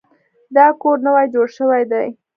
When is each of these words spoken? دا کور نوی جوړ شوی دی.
دا 0.55 0.65
کور 0.81 0.97
نوی 1.05 1.25
جوړ 1.33 1.47
شوی 1.57 1.83
دی. 1.91 2.07